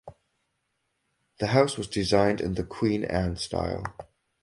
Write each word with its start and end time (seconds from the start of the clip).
The 1.37 1.45
house 1.45 1.77
was 1.77 1.85
designed 1.87 2.41
in 2.41 2.55
the 2.55 2.63
Queen 2.63 3.03
Anne 3.03 3.35
style. 3.35 3.83